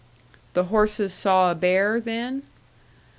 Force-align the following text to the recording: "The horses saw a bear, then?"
"The 0.53 0.63
horses 0.63 1.13
saw 1.13 1.51
a 1.51 1.53
bear, 1.53 1.99
then?" 1.99 2.41